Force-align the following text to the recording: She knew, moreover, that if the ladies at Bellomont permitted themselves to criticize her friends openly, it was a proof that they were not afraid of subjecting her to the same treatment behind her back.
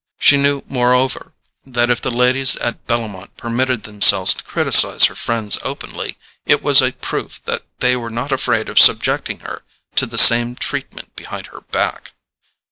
She 0.17 0.35
knew, 0.35 0.63
moreover, 0.65 1.31
that 1.63 1.91
if 1.91 2.01
the 2.01 2.09
ladies 2.09 2.55
at 2.55 2.87
Bellomont 2.87 3.37
permitted 3.37 3.83
themselves 3.83 4.33
to 4.33 4.43
criticize 4.43 5.03
her 5.05 5.15
friends 5.15 5.59
openly, 5.61 6.17
it 6.43 6.63
was 6.63 6.81
a 6.81 6.93
proof 6.93 7.39
that 7.45 7.61
they 7.81 7.95
were 7.95 8.09
not 8.09 8.31
afraid 8.31 8.67
of 8.67 8.79
subjecting 8.79 9.41
her 9.41 9.61
to 9.97 10.07
the 10.07 10.17
same 10.17 10.55
treatment 10.55 11.15
behind 11.15 11.49
her 11.53 11.61
back. 11.61 12.13